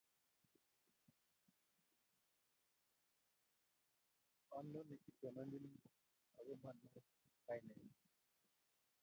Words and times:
ononi 4.57 4.95
itondonyin 5.09 5.65
ako 6.37 6.53
monooni 6.61 6.99
kainenyin 7.45 7.93